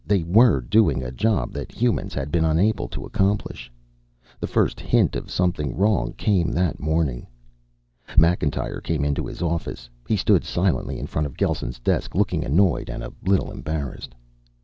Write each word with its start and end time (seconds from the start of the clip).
They 0.03 0.23
were 0.23 0.61
doing 0.61 1.03
a 1.03 1.11
job 1.11 1.51
that 1.53 1.71
humans 1.71 2.15
had 2.15 2.31
been 2.31 2.43
unable 2.43 2.87
to 2.87 3.05
accomplish. 3.05 3.71
The 4.39 4.47
first 4.47 4.79
hint 4.79 5.15
of 5.15 5.29
something 5.29 5.77
wrong 5.77 6.13
came 6.13 6.51
that 6.53 6.79
morning. 6.79 7.27
Macintyre 8.17 8.81
came 8.81 9.05
into 9.05 9.27
his 9.27 9.43
office. 9.43 9.91
He 10.07 10.17
stood 10.17 10.43
silently 10.43 10.97
in 10.97 11.05
front 11.05 11.27
of 11.27 11.37
Gelsen's 11.37 11.77
desk, 11.77 12.15
looking 12.15 12.43
annoyed 12.43 12.89
and 12.89 13.03
a 13.03 13.13
little 13.27 13.51
embarrassed. 13.51 14.15